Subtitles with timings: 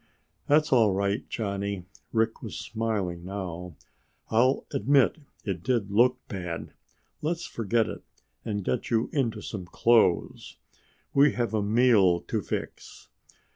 [0.47, 3.75] "That's all right, Johnny." Rick was smiling now.
[4.31, 6.73] "I'll admit it did look bad.
[7.21, 8.03] Let's forget it
[8.43, 10.57] and get you into some clothes.
[11.13, 13.09] We have a meal to fix."